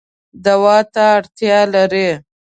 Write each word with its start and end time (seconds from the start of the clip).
دوا 0.45 0.77
ته 0.93 1.03
اړتیا 1.15 1.59
لرئ 1.73 2.09